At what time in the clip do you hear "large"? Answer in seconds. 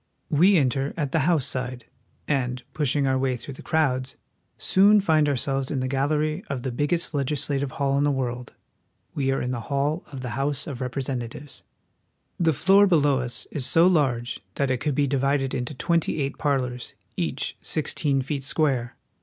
13.85-14.39